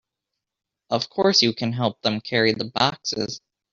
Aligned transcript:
Of 0.89 1.11
course, 1.11 1.43
you 1.43 1.53
can 1.53 1.73
help 1.73 2.01
them 2.01 2.21
carry 2.21 2.53
the 2.53 2.65
boxes. 2.65 3.39